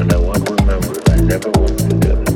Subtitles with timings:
[0.00, 2.27] And I want to remember, I never was condemned.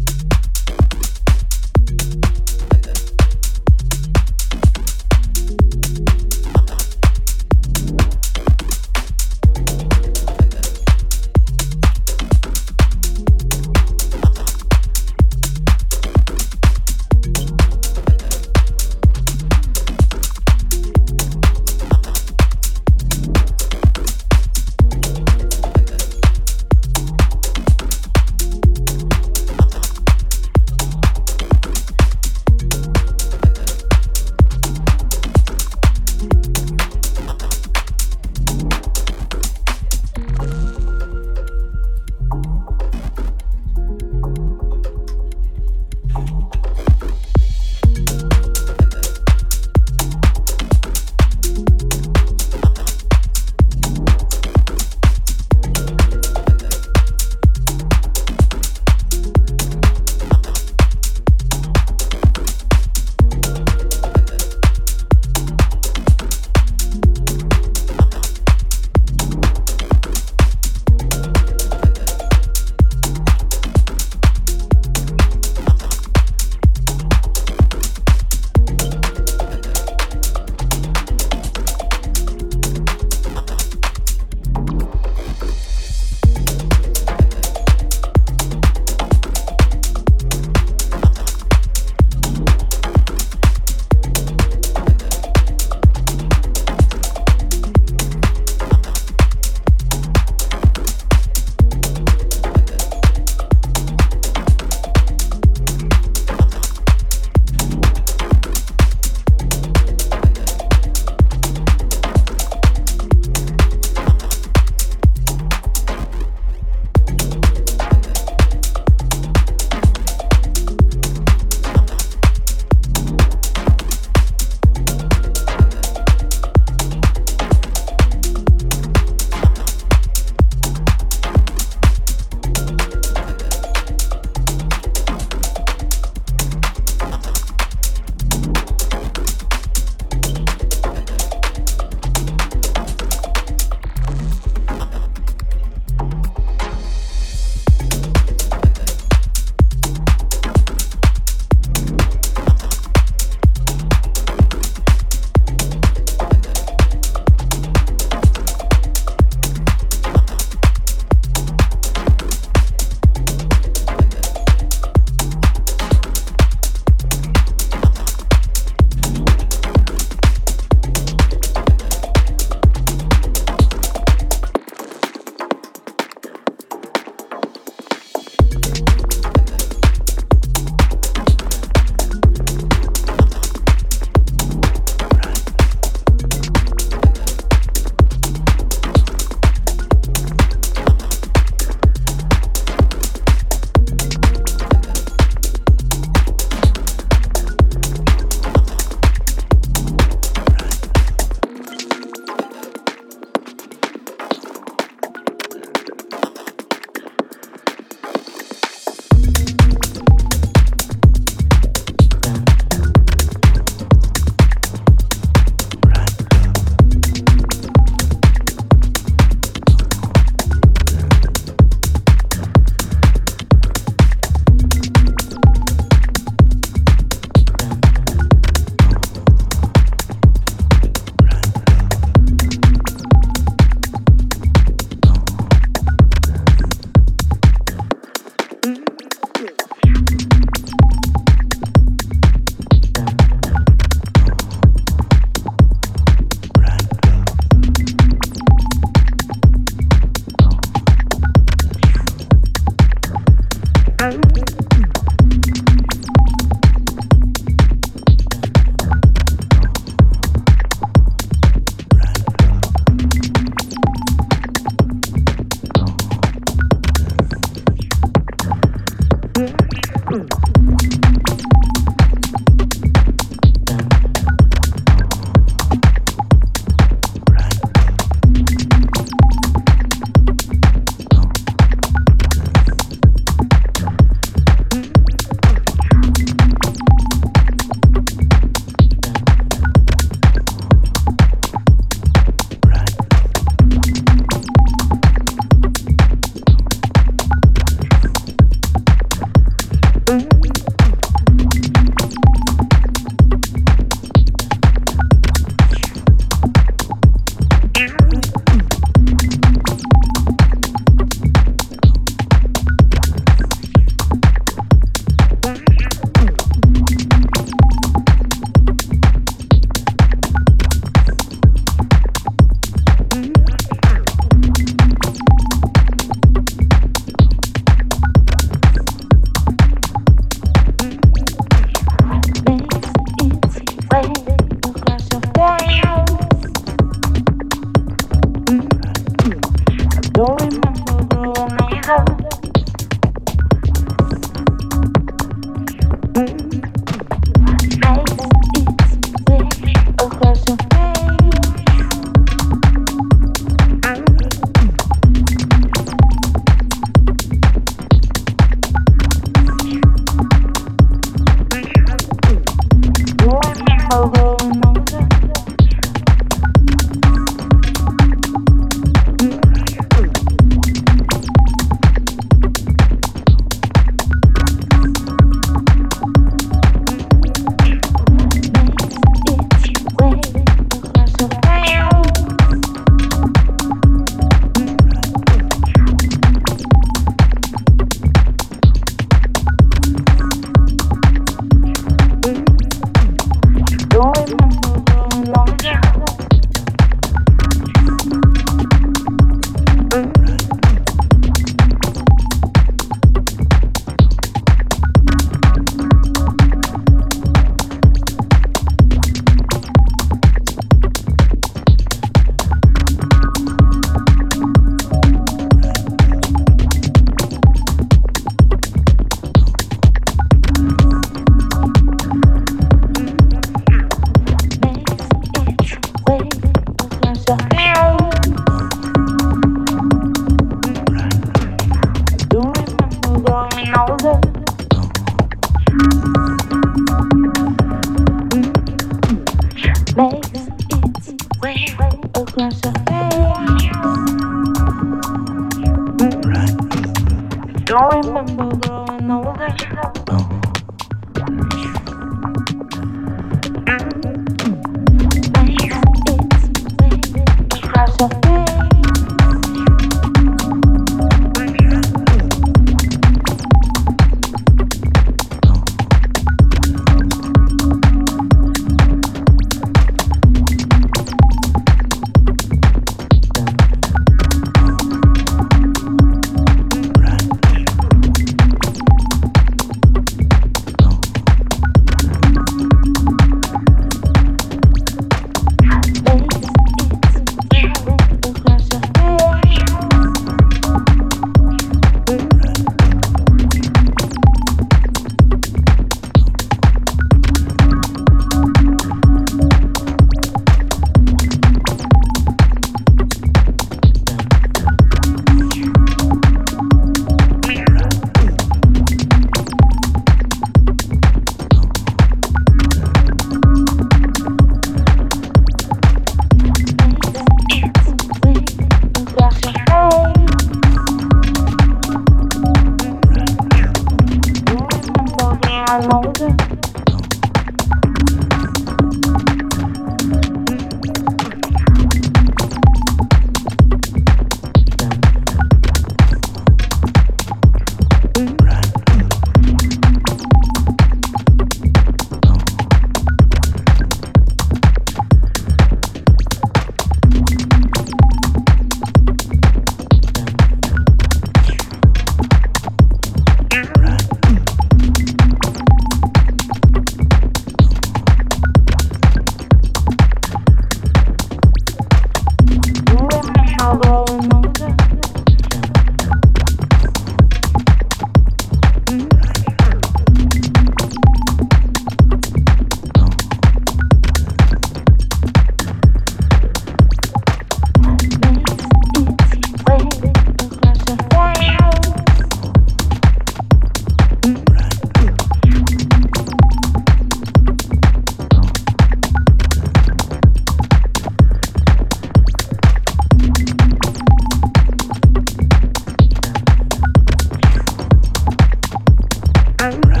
[599.61, 600.00] around.